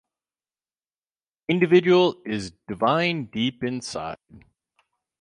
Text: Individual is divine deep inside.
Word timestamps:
Individual 1.47 2.15
is 2.25 2.53
divine 2.67 3.25
deep 3.25 3.63
inside. 3.63 4.17